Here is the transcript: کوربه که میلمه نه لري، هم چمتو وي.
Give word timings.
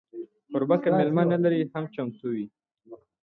کوربه 0.49 0.75
که 0.83 0.89
میلمه 0.97 1.23
نه 1.31 1.37
لري، 1.43 1.61
هم 1.73 1.83
چمتو 1.93 2.27
وي. 2.33 2.45